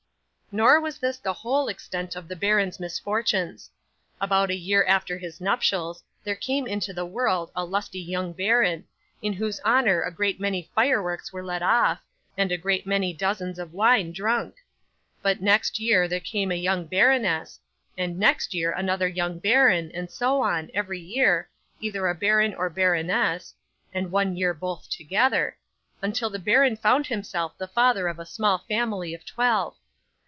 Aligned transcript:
'Nor 0.53 0.81
was 0.81 0.97
this 0.99 1.17
the 1.17 1.31
whole 1.31 1.69
extent 1.69 2.13
of 2.13 2.27
the 2.27 2.35
baron's 2.35 2.77
misfortunes. 2.77 3.69
About 4.19 4.49
a 4.49 4.53
year 4.53 4.83
after 4.83 5.17
his 5.17 5.39
nuptials, 5.39 6.03
there 6.25 6.35
came 6.35 6.67
into 6.67 6.91
the 6.91 7.05
world 7.05 7.49
a 7.55 7.63
lusty 7.63 8.01
young 8.01 8.33
baron, 8.33 8.83
in 9.21 9.31
whose 9.31 9.61
honour 9.61 10.01
a 10.01 10.11
great 10.11 10.41
many 10.41 10.69
fireworks 10.75 11.31
were 11.31 11.41
let 11.45 11.63
off, 11.63 12.01
and 12.37 12.51
a 12.51 12.57
great 12.57 12.85
many 12.85 13.13
dozens 13.13 13.59
of 13.59 13.71
wine 13.71 14.11
drunk; 14.11 14.55
but 15.21 15.41
next 15.41 15.79
year 15.79 16.05
there 16.05 16.19
came 16.19 16.51
a 16.51 16.55
young 16.55 16.85
baroness, 16.85 17.57
and 17.97 18.19
next 18.19 18.53
year 18.53 18.71
another 18.73 19.07
young 19.07 19.39
baron, 19.39 19.89
and 19.93 20.11
so 20.11 20.41
on, 20.41 20.69
every 20.73 20.99
year, 20.99 21.49
either 21.79 22.09
a 22.09 22.13
baron 22.13 22.53
or 22.55 22.69
baroness 22.69 23.53
(and 23.93 24.11
one 24.11 24.35
year 24.35 24.53
both 24.53 24.89
together), 24.89 25.55
until 26.01 26.29
the 26.29 26.37
baron 26.37 26.75
found 26.75 27.07
himself 27.07 27.57
the 27.57 27.69
father 27.69 28.09
of 28.09 28.19
a 28.19 28.25
small 28.25 28.57
family 28.67 29.13
of 29.13 29.25
twelve. 29.25 29.77